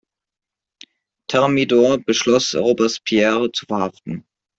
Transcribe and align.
Thermidor 1.29 1.99
beschloss, 1.99 2.55
Robespierre 2.55 3.51
zu 3.51 3.67
verhaften. 3.67 4.25